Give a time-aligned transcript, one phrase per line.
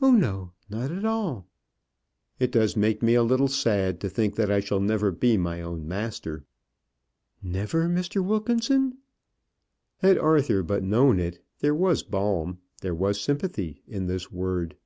[0.00, 1.48] "Oh, no; not at all."
[2.38, 5.60] "It does make me a little sad to think that I shall never be my
[5.60, 6.44] own master."
[7.42, 8.24] "Never, Mr.
[8.24, 8.98] Wilkinson!"
[9.96, 14.76] Had Arthur but known it, there was balm, there was sympathy in this word.